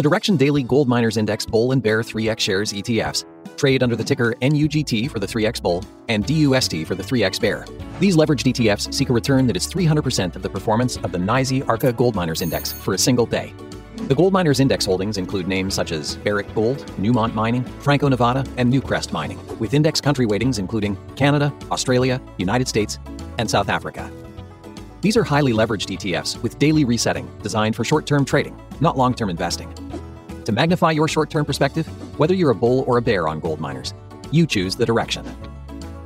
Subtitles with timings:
[0.00, 3.26] The Direxion Daily Gold Miners Index Bull and Bear 3X shares ETFs
[3.58, 7.66] trade under the ticker NUGT for the 3X Bull and DUST for the 3X Bear.
[7.98, 11.68] These leveraged ETFs seek a return that is 300% of the performance of the NYSE
[11.68, 13.52] Arca Gold Miners Index for a single day.
[14.08, 18.46] The Gold Miners Index holdings include names such as Barrick Gold, Newmont Mining, Franco Nevada,
[18.56, 22.98] and Newcrest Mining, with index country weightings including Canada, Australia, United States,
[23.36, 24.10] and South Africa.
[25.02, 29.14] These are highly leveraged ETFs with daily resetting designed for short term trading, not long
[29.14, 29.72] term investing.
[30.50, 31.86] To magnify your short term perspective,
[32.18, 33.94] whether you're a bull or a bear on gold miners,
[34.32, 35.24] you choose the direction.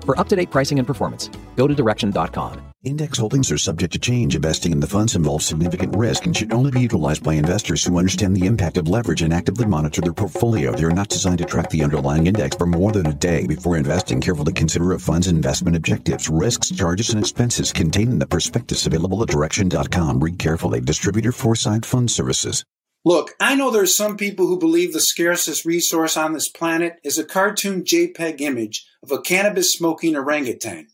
[0.05, 2.61] For up to date pricing and performance, go to direxion.com.
[2.83, 4.37] Index holdings are subject to change.
[4.37, 7.97] Investing in the funds involves significant risk and should only be utilized by investors who
[7.97, 10.73] understand the impact of leverage and actively monitor their portfolio.
[10.73, 13.47] They are not designed to track the underlying index for more than a day.
[13.47, 18.27] Before investing, carefully consider a fund's investment objectives, risks, charges, and expenses contained in the
[18.27, 20.21] prospectus available at direxion.com.
[20.21, 20.83] Read carefully.
[20.83, 22.63] Distributor Foreside Fund Services.
[23.07, 27.19] Look, I know there's some people who believe the scarcest resource on this planet is
[27.19, 30.87] a cartoon JPEG image of a cannabis smoking orangutan.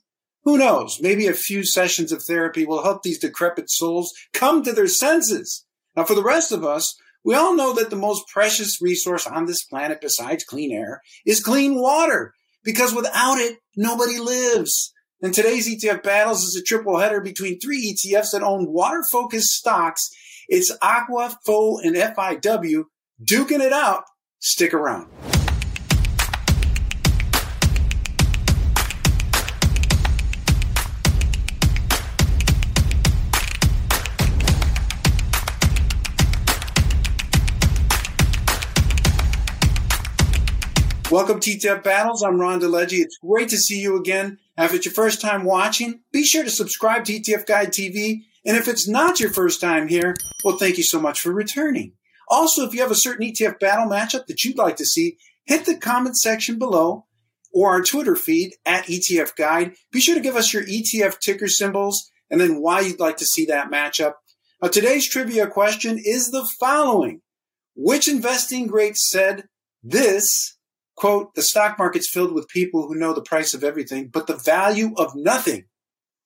[0.42, 0.98] Who knows?
[1.00, 5.64] Maybe a few sessions of therapy will help these decrepit souls come to their senses.
[5.94, 9.46] Now, for the rest of us, we all know that the most precious resource on
[9.46, 14.92] this planet besides clean air is clean water, because without it, nobody lives.
[15.22, 19.50] And today's ETF battles is a triple header between three ETFs that own water focused
[19.50, 20.10] stocks.
[20.52, 22.82] It's Aqua, PHO, and FIW
[23.22, 24.02] duking it out.
[24.40, 25.08] Stick around.
[41.10, 42.22] Welcome to ETF Battles.
[42.22, 43.00] I'm Ron DeLegge.
[43.00, 44.38] It's great to see you again.
[44.56, 48.20] if it's your first time watching, be sure to subscribe to ETF Guide TV.
[48.46, 51.94] And if it's not your first time here, well, thank you so much for returning.
[52.28, 55.64] Also, if you have a certain ETF battle matchup that you'd like to see, hit
[55.64, 57.06] the comment section below
[57.52, 59.72] or our Twitter feed at ETF Guide.
[59.90, 63.26] Be sure to give us your ETF ticker symbols and then why you'd like to
[63.26, 64.12] see that matchup.
[64.62, 67.22] Now, today's trivia question is the following.
[67.74, 69.48] Which investing great said
[69.82, 70.56] this
[71.00, 74.36] Quote, the stock market's filled with people who know the price of everything, but the
[74.36, 75.64] value of nothing.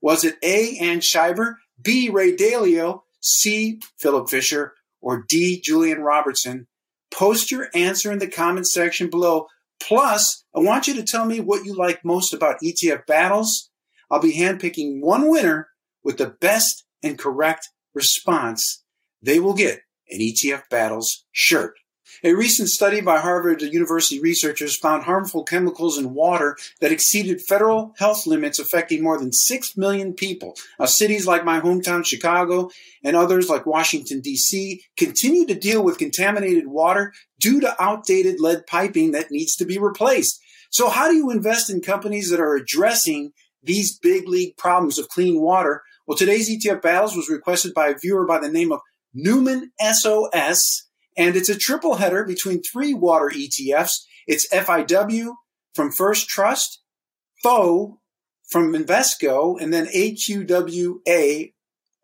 [0.01, 6.67] Was it A, Ann Scheiber, B, Ray Dalio, C, Philip Fisher, or D, Julian Robertson?
[7.13, 9.47] Post your answer in the comment section below.
[9.81, 13.71] Plus, I want you to tell me what you like most about ETF battles.
[14.11, 15.69] I'll be handpicking one winner
[16.03, 18.83] with the best and correct response.
[19.23, 21.75] They will get an ETF battles shirt.
[22.23, 27.95] A recent study by Harvard University researchers found harmful chemicals in water that exceeded federal
[27.99, 30.57] health limits, affecting more than 6 million people.
[30.79, 32.71] Now, cities like my hometown, Chicago,
[33.03, 38.67] and others like Washington, D.C., continue to deal with contaminated water due to outdated lead
[38.67, 40.41] piping that needs to be replaced.
[40.71, 43.33] So, how do you invest in companies that are addressing
[43.63, 45.83] these big league problems of clean water?
[46.07, 48.81] Well, today's ETF Battles was requested by a viewer by the name of
[49.15, 54.05] Newman SOS and it's a triple header between three water ETFs.
[54.27, 55.35] It's FIW
[55.75, 56.81] from First Trust,
[57.43, 58.01] PHO
[58.49, 61.53] from Invesco, and then AQWA,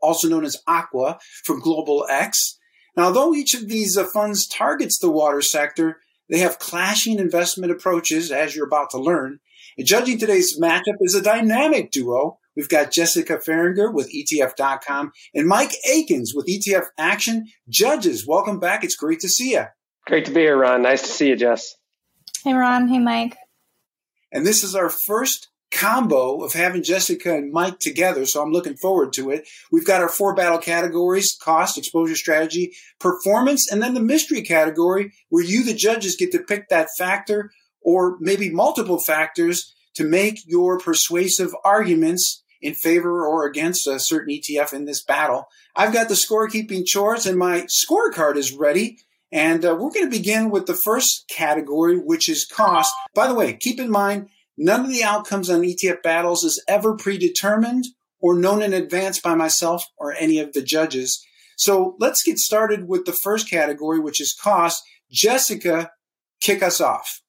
[0.03, 2.59] also known as Aqua, from Global X.
[2.97, 7.73] Now, although each of these uh, funds targets the water sector, they have clashing investment
[7.73, 9.41] approaches, as you're about to learn.
[9.79, 15.49] And judging today's matchup is a dynamic duo We've got Jessica Ferringer with ETF.com and
[15.49, 17.47] Mike Akins with ETF Action.
[17.71, 18.85] Judges, welcome back.
[18.85, 19.65] It's great to see you.
[20.07, 20.83] Great to be here, Ron.
[20.83, 21.75] Nice to see you, Jess.
[22.45, 22.89] Hey, Ron.
[22.89, 23.35] Hey, Mike.
[24.31, 28.77] And this is our first combo of having Jessica and Mike together, so I'm looking
[28.77, 29.49] forward to it.
[29.73, 35.15] We've got our four battle categories cost, exposure strategy, performance, and then the mystery category
[35.31, 40.41] where you, the judges, get to pick that factor or maybe multiple factors to make
[40.47, 45.47] your persuasive arguments in favor or against a certain ETF in this battle.
[45.75, 48.99] I've got the scorekeeping charts and my scorecard is ready.
[49.33, 52.93] And uh, we're going to begin with the first category, which is cost.
[53.15, 56.97] By the way, keep in mind, none of the outcomes on ETF battles is ever
[56.97, 57.87] predetermined
[58.21, 61.25] or known in advance by myself or any of the judges.
[61.57, 64.83] So let's get started with the first category, which is cost.
[65.11, 65.91] Jessica,
[66.41, 67.21] kick us off.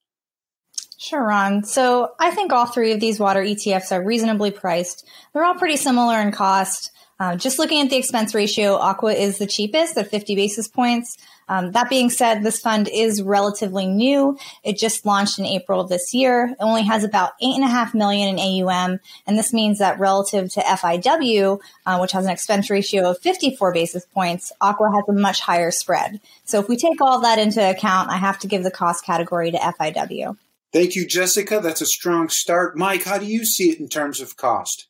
[1.01, 1.63] Sure, Ron.
[1.63, 5.03] So I think all three of these water ETFs are reasonably priced.
[5.33, 6.91] They're all pretty similar in cost.
[7.19, 11.17] Uh, just looking at the expense ratio, Aqua is the cheapest at 50 basis points.
[11.49, 14.37] Um, that being said, this fund is relatively new.
[14.63, 16.49] It just launched in April of this year.
[16.51, 19.99] It only has about eight and a half million in AUM, and this means that
[19.99, 25.03] relative to FIW, uh, which has an expense ratio of 54 basis points, Aqua has
[25.09, 26.21] a much higher spread.
[26.45, 29.49] So if we take all that into account, I have to give the cost category
[29.49, 30.37] to FIW.
[30.73, 31.59] Thank you, Jessica.
[31.59, 32.77] That's a strong start.
[32.77, 34.87] Mike, how do you see it in terms of cost?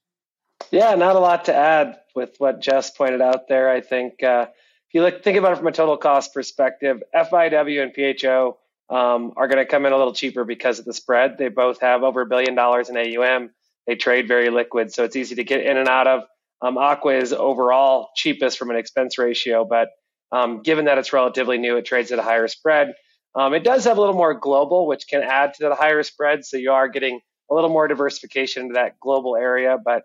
[0.70, 3.70] Yeah, not a lot to add with what Jess pointed out there.
[3.70, 7.82] I think uh, if you look, think about it from a total cost perspective, FIW
[7.82, 8.58] and PHO
[8.90, 11.38] um, are going to come in a little cheaper because of the spread.
[11.38, 13.50] They both have over a billion dollars in AUM.
[13.88, 16.24] They trade very liquid, so it's easy to get in and out of.
[16.62, 19.90] Um, Aqua is overall cheapest from an expense ratio, but
[20.32, 22.94] um, given that it's relatively new, it trades at a higher spread.
[23.34, 26.46] Um, it does have a little more global, which can add to the higher spread,
[26.46, 29.78] so you are getting a little more diversification into that global area.
[29.84, 30.04] But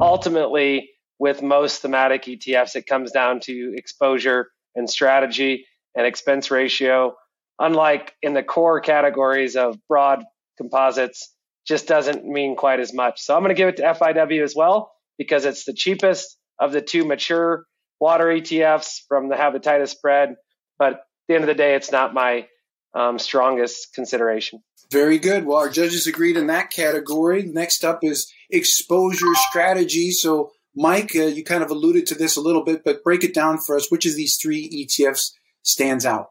[0.00, 7.14] ultimately, with most thematic ETFs, it comes down to exposure and strategy and expense ratio.
[7.58, 10.24] Unlike in the core categories of broad
[10.56, 11.32] composites,
[11.66, 13.20] just doesn't mean quite as much.
[13.20, 16.72] So I'm going to give it to FIW as well because it's the cheapest of
[16.72, 17.66] the two mature
[18.00, 20.34] water ETFs from the tightest spread.
[20.78, 22.48] But at the end of the day, it's not my
[22.94, 24.62] um, strongest consideration.
[24.90, 25.46] Very good.
[25.46, 27.42] Well, our judges agreed in that category.
[27.42, 30.10] Next up is exposure strategy.
[30.10, 33.34] So Mike, uh, you kind of alluded to this a little bit, but break it
[33.34, 33.90] down for us.
[33.90, 36.28] Which of these three ETFs stands out?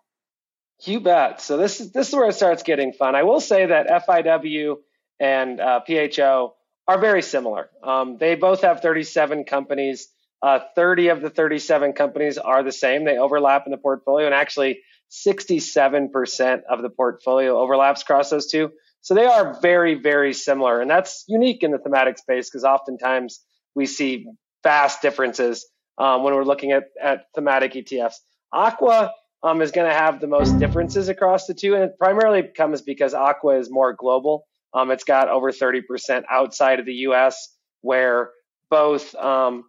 [0.83, 1.41] You bet.
[1.41, 3.15] So this is this is where it starts getting fun.
[3.15, 4.77] I will say that FIW
[5.19, 6.55] and uh, PHO
[6.87, 7.69] are very similar.
[7.83, 10.07] Um, they both have 37 companies.
[10.41, 13.05] Uh, 30 of the 37 companies are the same.
[13.05, 14.81] They overlap in the portfolio, and actually
[15.11, 18.71] 67% of the portfolio overlaps across those two.
[19.01, 23.41] So they are very, very similar, and that's unique in the thematic space because oftentimes
[23.75, 24.27] we see
[24.63, 25.67] vast differences
[25.97, 28.15] um, when we're looking at, at thematic ETFs.
[28.53, 29.11] Aqua
[29.43, 32.81] um, is going to have the most differences across the two, and it primarily comes
[32.81, 34.45] because Aqua is more global.
[34.73, 37.49] Um, it's got over 30% outside of the US,
[37.81, 38.29] where
[38.69, 39.65] both um,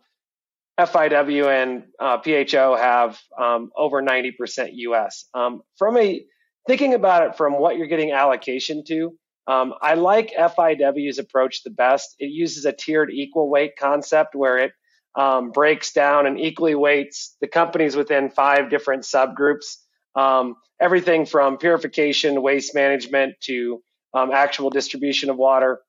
[0.79, 5.27] FIW and uh, PHO have um, over 90% US.
[5.35, 6.25] Um, from a
[6.67, 9.13] thinking about it from what you're getting allocation to,
[9.47, 12.15] um, I like FIW's approach the best.
[12.19, 14.73] It uses a tiered equal weight concept where it
[15.15, 19.77] um, breaks down and equally weights the companies within five different subgroups.
[20.15, 23.83] Um, everything from purification, waste management to
[24.15, 25.81] um, actual distribution of water.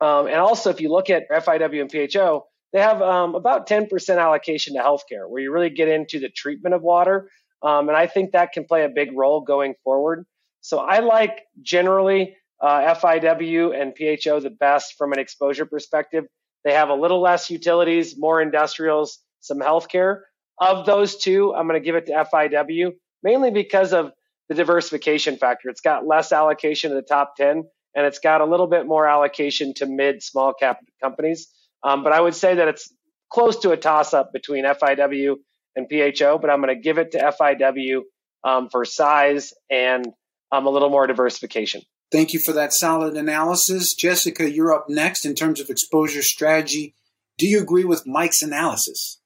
[0.00, 4.74] And also, if you look at FIW and PHO, they have um, about 10% allocation
[4.74, 7.30] to healthcare, where you really get into the treatment of water.
[7.62, 10.26] and I think that can play a big role going forward.
[10.60, 16.24] So I like generally uh, FIW and PHO the best from an exposure perspective.
[16.64, 20.20] They have a little less utilities, more industrials, some healthcare.
[20.60, 22.92] Of those two, I'm going to give it to FIW
[23.22, 24.12] mainly because of
[24.48, 25.68] the diversification factor.
[25.68, 29.06] It's got less allocation to the top 10 and it's got a little bit more
[29.06, 31.48] allocation to mid small cap companies.
[31.82, 32.92] Um, but I would say that it's
[33.30, 35.36] close to a toss up between FIW
[35.76, 38.00] and PHO, but I'm going to give it to FIW
[38.44, 40.06] um, for size and
[40.50, 41.82] um, a little more diversification.
[42.10, 43.94] Thank you for that solid analysis.
[43.94, 46.94] Jessica, you're up next in terms of exposure strategy.
[47.36, 49.17] Do you agree with Mike's analysis?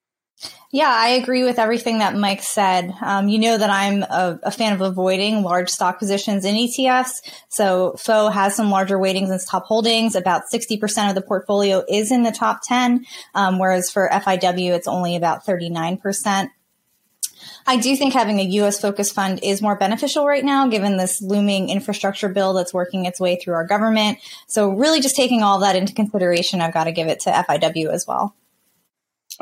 [0.74, 2.94] Yeah, I agree with everything that Mike said.
[3.02, 7.20] Um, you know that I'm a, a, fan of avoiding large stock positions in ETFs.
[7.50, 10.14] So PHO has some larger weightings in top holdings.
[10.14, 13.04] About 60% of the portfolio is in the top 10,
[13.34, 16.48] um, whereas for FIW, it's only about 39%.
[17.66, 18.80] I do think having a U.S.
[18.80, 23.20] focused fund is more beneficial right now, given this looming infrastructure bill that's working its
[23.20, 24.18] way through our government.
[24.46, 27.92] So, really, just taking all that into consideration, I've got to give it to FIW
[27.92, 28.34] as well.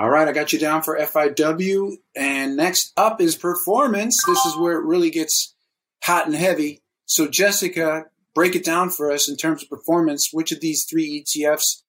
[0.00, 1.92] All right, I got you down for FIW.
[2.16, 4.18] And next up is performance.
[4.26, 5.54] This is where it really gets
[6.02, 6.82] hot and heavy.
[7.04, 8.04] So, Jessica,
[8.34, 10.30] break it down for us in terms of performance.
[10.32, 11.82] Which of these three ETFs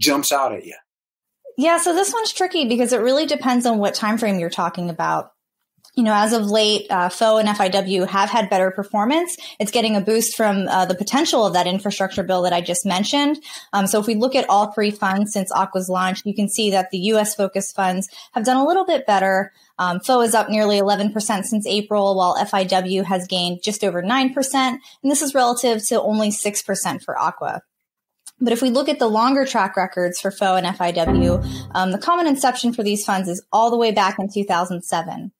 [0.00, 0.76] jumps out at you?
[1.58, 4.88] Yeah, so this one's tricky because it really depends on what time frame you're talking
[4.88, 5.32] about
[5.98, 9.36] you know, as of late, uh, PHO and FIW have had better performance.
[9.58, 12.86] It's getting a boost from uh, the potential of that infrastructure bill that I just
[12.86, 13.42] mentioned.
[13.72, 16.70] Um, so if we look at all three funds since Aqua's launch, you can see
[16.70, 17.34] that the U.S.
[17.34, 19.52] focused funds have done a little bit better.
[19.76, 21.10] Um, PHO is up nearly 11%
[21.42, 24.54] since April, while FIW has gained just over 9%.
[24.54, 27.62] And this is relative to only 6% for Aqua.
[28.40, 31.98] But if we look at the longer track records for PHO and FIW, um, the
[31.98, 35.32] common inception for these funds is all the way back in 2007.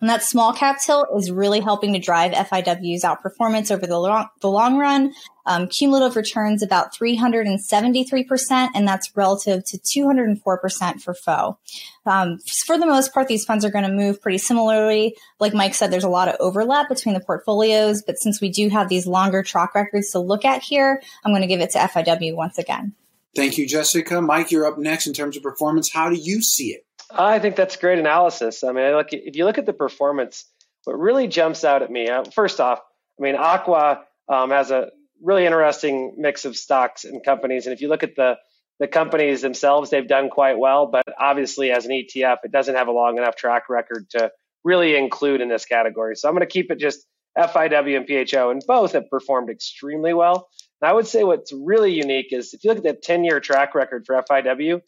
[0.00, 4.28] And that small cap tilt is really helping to drive FIW's outperformance over the long,
[4.40, 5.12] the long run.
[5.44, 11.58] Um, cumulative returns about 373%, and that's relative to 204% for PHO.
[12.04, 15.16] Um, for the most part, these funds are going to move pretty similarly.
[15.40, 18.68] Like Mike said, there's a lot of overlap between the portfolios, but since we do
[18.68, 21.78] have these longer track records to look at here, I'm going to give it to
[21.78, 22.94] FIW once again.
[23.34, 24.20] Thank you, Jessica.
[24.20, 25.90] Mike, you're up next in terms of performance.
[25.92, 26.84] How do you see it?
[27.10, 28.62] I think that's great analysis.
[28.64, 30.44] I mean, look, if you look at the performance,
[30.84, 32.80] what really jumps out at me, uh, first off,
[33.18, 34.90] I mean, Aqua um, has a
[35.22, 37.66] really interesting mix of stocks and companies.
[37.66, 38.36] And if you look at the
[38.78, 42.86] the companies themselves, they've done quite well, but obviously as an ETF, it doesn't have
[42.86, 44.30] a long enough track record to
[44.62, 46.14] really include in this category.
[46.14, 47.04] So I'm going to keep it just
[47.36, 50.48] FIW and PHO, and both have performed extremely well.
[50.80, 53.40] And I would say what's really unique is if you look at the 10 year
[53.40, 54.80] track record for FIW,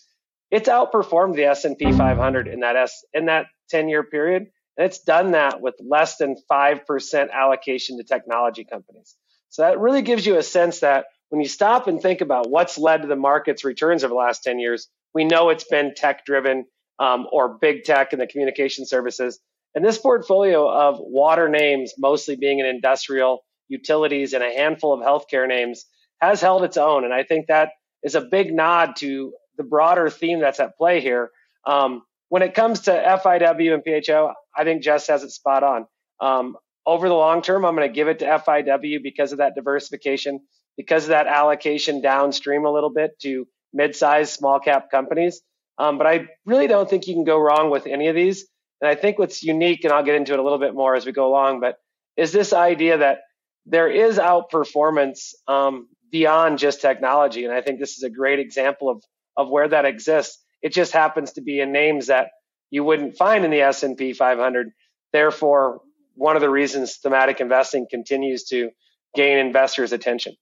[0.50, 5.00] it's outperformed the S&P 500 in that S in that 10 year period, and it's
[5.00, 9.16] done that with less than 5% allocation to technology companies.
[9.50, 12.78] So that really gives you a sense that when you stop and think about what's
[12.78, 16.24] led to the market's returns over the last 10 years, we know it's been tech
[16.24, 16.66] driven
[16.98, 19.38] um, or big tech and the communication services.
[19.74, 25.00] And this portfolio of water names, mostly being in industrial, utilities, and a handful of
[25.00, 25.86] healthcare names,
[26.20, 27.04] has held its own.
[27.04, 27.70] And I think that
[28.02, 31.30] is a big nod to the broader theme that's at play here.
[31.66, 35.86] Um, when it comes to FIW and PHO, I think Jess has it spot on.
[36.18, 39.54] Um, over the long term, I'm going to give it to FIW because of that
[39.54, 40.40] diversification,
[40.78, 45.42] because of that allocation downstream a little bit to mid-sized small cap companies.
[45.76, 48.46] Um, but I really don't think you can go wrong with any of these.
[48.80, 51.04] And I think what's unique, and I'll get into it a little bit more as
[51.04, 51.76] we go along, but
[52.16, 53.18] is this idea that
[53.66, 57.44] there is outperformance um, beyond just technology.
[57.44, 59.02] And I think this is a great example of
[59.36, 60.42] of where that exists.
[60.62, 62.28] It just happens to be in names that
[62.70, 64.70] you wouldn't find in the S&P 500.
[65.12, 65.80] Therefore,
[66.14, 68.70] one of the reasons thematic investing continues to
[69.14, 70.34] gain investors' attention.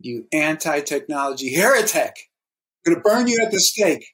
[0.00, 2.14] You anti-technology heretic.
[2.86, 4.06] I'm going to burn you at the stake.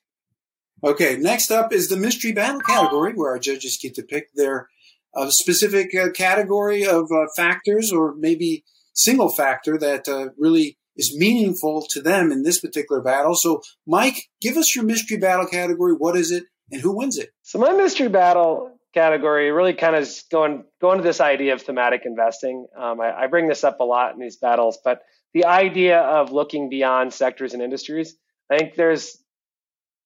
[0.84, 4.68] Okay, next up is the mystery battle category, where our judges get to pick their
[5.14, 11.16] uh, specific uh, category of uh, factors or maybe single factor that uh, really is
[11.16, 13.34] meaningful to them in this particular battle.
[13.34, 15.94] So, Mike, give us your mystery battle category.
[15.94, 17.30] What is it, and who wins it?
[17.42, 21.62] So, my mystery battle category really kind of is going going to this idea of
[21.62, 22.66] thematic investing.
[22.78, 25.00] Um, I, I, bring this up a lot in these battles, but
[25.32, 28.14] the idea of looking beyond sectors and industries.
[28.50, 29.16] I think there's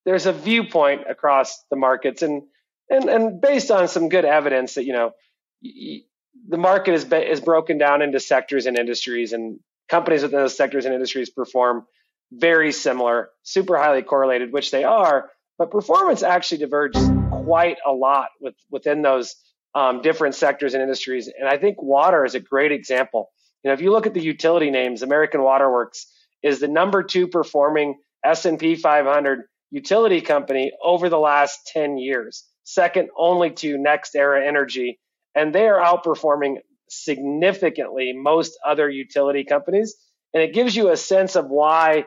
[0.05, 2.43] there's a viewpoint across the markets, and
[2.88, 5.12] and and based on some good evidence that you know.
[6.49, 10.85] the market is is broken down into sectors and industries, and companies within those sectors
[10.85, 11.87] and industries perform
[12.33, 18.28] very similar, super highly correlated, which they are, but performance actually diverges quite a lot
[18.40, 19.35] with, within those
[19.75, 21.28] um, different sectors and industries.
[21.28, 23.31] And I think water is a great example.
[23.62, 26.07] You know, if you look at the utility names, American Water Works
[26.43, 33.09] is the number two performing S&P 500 utility company over the last 10 years, second
[33.16, 34.99] only to NextEra Energy.
[35.35, 36.57] And they are outperforming
[36.88, 39.97] significantly most other utility companies.
[40.35, 42.05] And it gives you a sense of why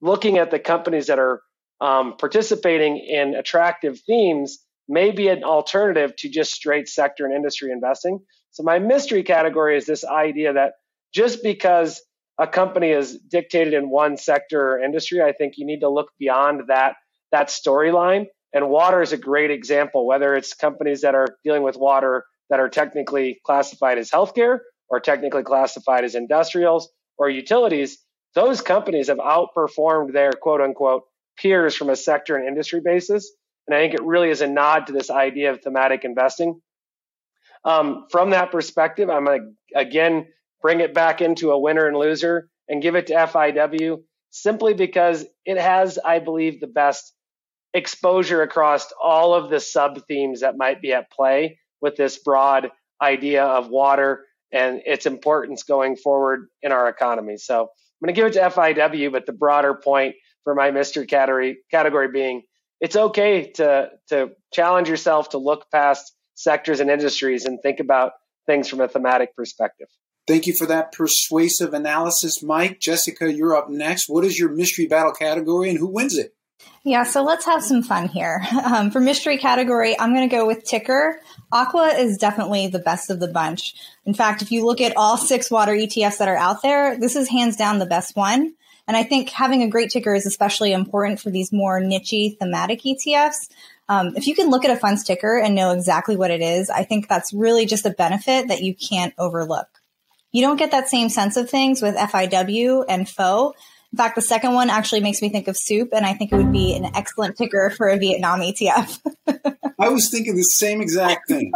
[0.00, 1.42] looking at the companies that are
[1.80, 4.58] um, participating in attractive themes
[4.88, 8.20] may be an alternative to just straight sector and industry investing.
[8.50, 10.72] So my mystery category is this idea that
[11.12, 12.00] just because
[12.38, 16.10] a company is dictated in one sector or industry, I think you need to look
[16.18, 16.96] beyond that
[17.30, 18.26] that storyline.
[18.52, 22.60] And water is a great example, whether it's companies that are dealing with water that
[22.60, 24.58] are technically classified as healthcare
[24.88, 27.98] or technically classified as industrials or utilities,
[28.34, 31.04] those companies have outperformed their quote unquote
[31.38, 33.32] peers from a sector and industry basis.
[33.66, 36.60] And I think it really is a nod to this idea of thematic investing.
[37.64, 40.26] Um, from that perspective, I'm going to again
[40.60, 45.24] bring it back into a winner and loser and give it to FIW simply because
[45.44, 47.12] it has, I believe, the best
[47.74, 52.70] exposure across all of the sub themes that might be at play with this broad
[53.02, 57.36] idea of water and its importance going forward in our economy.
[57.36, 61.06] So I'm going to give it to FIW, but the broader point for my mystery
[61.06, 62.42] category category being
[62.80, 68.12] it's okay to to challenge yourself to look past sectors and industries and think about
[68.46, 69.86] things from a thematic perspective.
[70.26, 72.80] Thank you for that persuasive analysis, Mike.
[72.80, 74.08] Jessica, you're up next.
[74.08, 76.32] What is your mystery battle category and who wins it?
[76.84, 78.44] Yeah, so let's have some fun here.
[78.62, 81.20] Um, for mystery category, I'm going to go with ticker.
[81.50, 83.74] Aqua is definitely the best of the bunch.
[84.06, 87.16] In fact, if you look at all six water ETFs that are out there, this
[87.16, 88.54] is hands down the best one.
[88.86, 92.82] And I think having a great ticker is especially important for these more nichey thematic
[92.82, 93.48] ETFs.
[93.88, 96.70] Um, if you can look at a funds ticker and know exactly what it is,
[96.70, 99.68] I think that's really just a benefit that you can't overlook.
[100.30, 103.54] You don't get that same sense of things with FIW and PHO.
[103.92, 106.36] In fact, the second one actually makes me think of soup, and I think it
[106.36, 109.00] would be an excellent ticker for a Vietnam ETF.
[109.78, 111.52] I was thinking the same exact thing.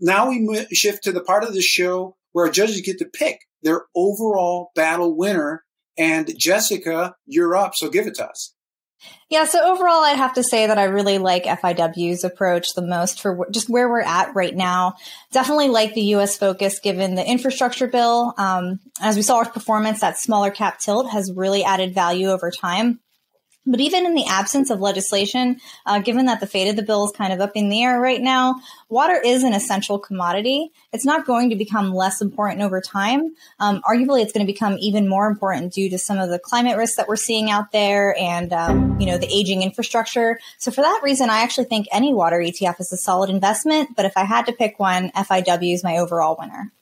[0.00, 3.40] now we shift to the part of the show where our judges get to pick
[3.62, 5.64] their overall battle winner.
[5.96, 8.54] And Jessica, you're up, so give it to us.
[9.28, 13.20] Yeah, so overall, I'd have to say that I really like FIW's approach the most
[13.20, 14.96] for just where we're at right now.
[15.32, 16.36] Definitely like the U.S.
[16.36, 18.34] focus given the infrastructure bill.
[18.36, 22.50] Um, as we saw with performance, that smaller cap tilt has really added value over
[22.50, 23.00] time.
[23.66, 27.04] But even in the absence of legislation, uh, given that the fate of the bill
[27.04, 28.56] is kind of up in the air right now,
[28.88, 30.72] water is an essential commodity.
[30.94, 33.34] It's not going to become less important over time.
[33.58, 36.78] Um, arguably, it's going to become even more important due to some of the climate
[36.78, 40.40] risks that we're seeing out there and, um, you know, the aging infrastructure.
[40.56, 43.94] So for that reason, I actually think any water ETF is a solid investment.
[43.94, 46.72] But if I had to pick one, FIW is my overall winner.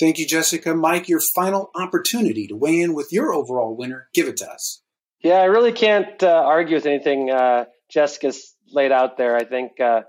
[0.00, 0.74] Thank you, Jessica.
[0.74, 4.08] Mike, your final opportunity to weigh in with your overall winner.
[4.12, 4.81] Give it to us.
[5.22, 9.36] Yeah, I really can't uh, argue with anything uh, Jessica's laid out there.
[9.36, 10.02] I think uh,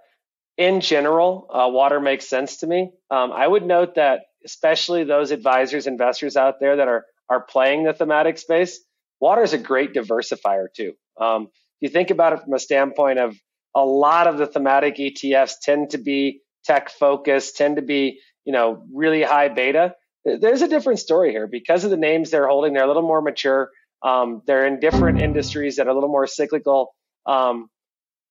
[0.57, 2.91] in general, uh, water makes sense to me.
[3.11, 7.83] Um, I would note that especially those advisors, investors out there that are are playing
[7.83, 8.79] the thematic space,
[9.19, 10.93] water is a great diversifier too.
[11.19, 11.43] Um,
[11.79, 13.35] if you think about it from a standpoint of
[13.75, 18.51] a lot of the thematic ETFs tend to be tech focused, tend to be you
[18.51, 19.93] know really high beta.
[20.25, 22.73] There's a different story here because of the names they're holding.
[22.73, 23.69] They're a little more mature
[24.03, 26.93] um, they're in different industries that are a little more cyclical
[27.25, 27.69] um,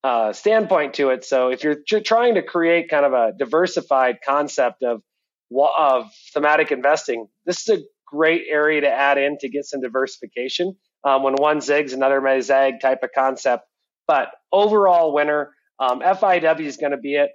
[0.04, 1.24] uh, standpoint to it.
[1.24, 5.02] So if you're trying to create kind of a diversified concept of
[5.54, 10.76] of thematic investing, this is a great area to add in to get some diversification.
[11.04, 13.64] Um, when one zigs, another may zag type of concept.
[14.06, 17.30] But overall winner, um, FIW is going to be it.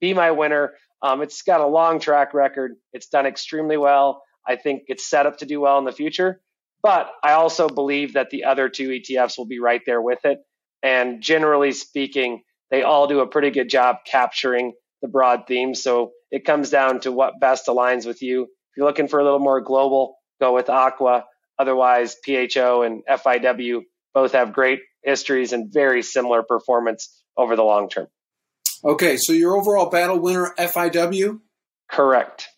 [0.00, 0.72] Be my winner.
[1.02, 2.72] Um, it's got a long track record.
[2.92, 4.22] It's done extremely well.
[4.46, 6.40] I think it's set up to do well in the future.
[6.82, 10.38] But I also believe that the other two ETFs will be right there with it.
[10.82, 15.82] And generally speaking, they all do a pretty good job capturing the broad themes.
[15.82, 18.44] So it comes down to what best aligns with you.
[18.44, 21.24] If you're looking for a little more global, go with Aqua.
[21.58, 23.82] Otherwise, PHO and FIW
[24.14, 28.08] both have great histories and very similar performance over the long term.
[28.84, 31.40] Okay, so your overall battle winner, FIW?
[31.88, 32.48] Correct.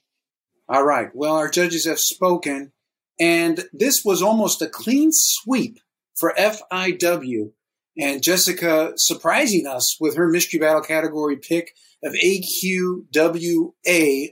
[0.68, 1.08] All right.
[1.12, 2.72] Well, our judges have spoken.
[3.20, 5.78] And this was almost a clean sweep
[6.16, 7.52] for FIW.
[7.96, 13.70] And Jessica surprising us with her mystery battle category pick of AQWA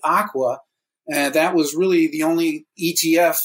[0.03, 0.59] Aqua.
[1.09, 3.37] And that was really the only ETF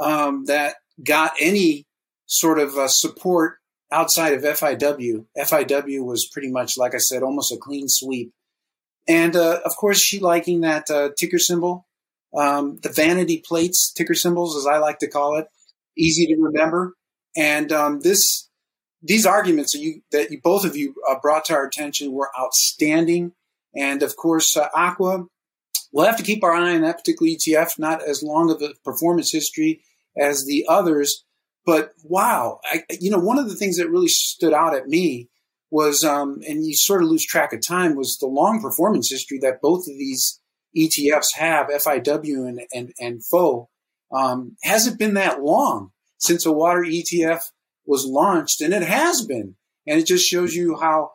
[0.00, 1.86] um, that got any
[2.26, 3.58] sort of uh, support
[3.92, 5.26] outside of FIW.
[5.36, 8.32] FIW was pretty much, like I said, almost a clean sweep.
[9.06, 11.86] And uh, of course, she liking that uh, ticker symbol
[12.36, 15.46] um, the vanity plates, ticker symbols, as I like to call it,
[15.96, 16.94] easy to remember.
[17.36, 18.48] And um, this,
[19.02, 22.30] these arguments that you, that you, both of you uh, brought to our attention were
[22.38, 23.32] outstanding.
[23.76, 25.26] And of course, uh, Aqua,
[25.92, 28.74] we'll have to keep our eye on that particular ETF, not as long of a
[28.84, 29.82] performance history
[30.18, 31.24] as the others.
[31.66, 35.28] But wow, I, you know, one of the things that really stood out at me
[35.70, 39.38] was, um, and you sort of lose track of time, was the long performance history
[39.40, 40.40] that both of these
[40.76, 43.68] ETFs have, FIW and, and, and PHO,
[44.12, 47.42] um, hasn't been that long since a water ETF
[47.86, 49.56] was launched, and it has been.
[49.86, 51.12] And it just shows you how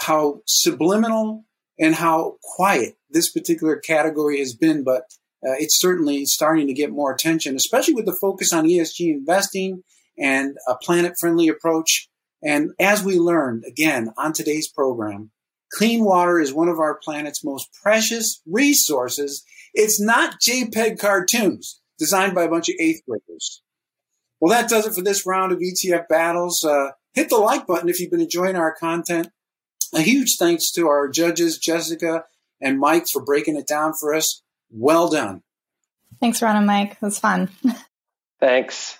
[0.00, 1.44] how subliminal
[1.78, 4.84] and how quiet this particular category has been.
[4.84, 5.02] But
[5.46, 9.82] uh, it's certainly starting to get more attention, especially with the focus on ESG investing
[10.18, 12.08] and a planet friendly approach.
[12.42, 15.30] And as we learned again on today's program,
[15.72, 19.44] Clean water is one of our planet's most precious resources.
[19.74, 23.62] It's not JPEG cartoons designed by a bunch of eighth graders.
[24.40, 26.64] Well, that does it for this round of ETF battles.
[26.64, 29.28] Uh, hit the like button if you've been enjoying our content.
[29.94, 32.24] A huge thanks to our judges, Jessica
[32.60, 34.42] and Mike, for breaking it down for us.
[34.70, 35.42] Well done.
[36.20, 36.92] Thanks, Ron and Mike.
[36.92, 37.50] It was fun.
[38.40, 38.98] Thanks.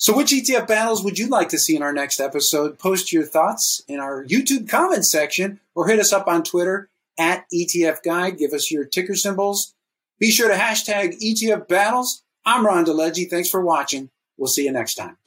[0.00, 2.78] So, which ETF battles would you like to see in our next episode?
[2.78, 7.44] Post your thoughts in our YouTube comment section or hit us up on Twitter at
[7.52, 8.38] ETF Guide.
[8.38, 9.74] Give us your ticker symbols.
[10.18, 12.22] Be sure to hashtag ETF battles.
[12.46, 13.28] I'm Ron DeLegge.
[13.28, 14.08] Thanks for watching.
[14.38, 15.18] We'll see you next time.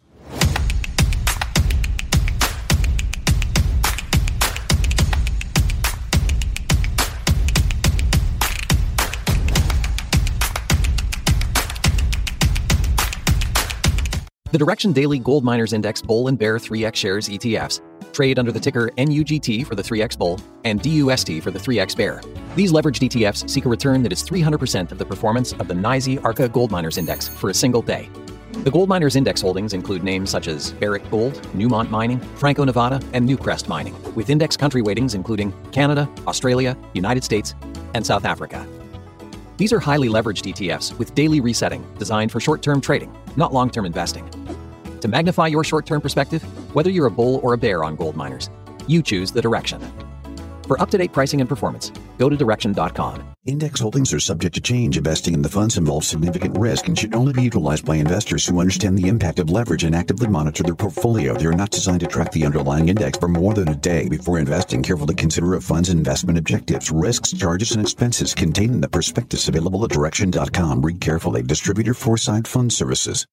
[14.54, 17.82] The Direxion Daily Gold Miners Index Bull and Bear 3X Shares ETFs
[18.13, 22.22] Trade under the ticker NUGT for the 3X Bull and DUST for the 3X Bear.
[22.56, 26.24] These leveraged ETFs seek a return that is 300% of the performance of the NYSE
[26.24, 28.08] Arca Gold Miners Index for a single day.
[28.63, 33.02] The Gold Miners Index holdings include names such as Barrick Gold, Newmont Mining, Franco Nevada,
[33.13, 37.56] and Newcrest Mining, with index country weightings including Canada, Australia, United States,
[37.96, 38.68] and South Africa.
[39.58, 43.72] These are highly leveraged ETFs with daily resetting designed for short term trading, not long
[43.72, 44.30] term investing.
[45.04, 46.42] To magnify your short term perspective,
[46.74, 48.50] whether you're a bull or a bear on gold miners,
[48.88, 49.82] you choose the direction.
[50.66, 53.34] For up to date pricing and performance, go to direxion.com.
[53.46, 54.98] Index holdings are subject to change.
[54.98, 58.62] Investing in the funds involves significant risk and should only be utilized by investors who
[58.62, 61.34] understand the impact of leverage and actively monitor their portfolio.
[61.34, 64.08] They are not designed to track the underlying index for more than a day.
[64.08, 68.88] Before investing, carefully consider a fund's investment objectives, risks, charges, and expenses contained in the
[68.88, 70.82] prospectus available at direxion.com.
[70.82, 71.44] Read carefully.
[71.44, 73.28] Distributor Foreside Fund Services.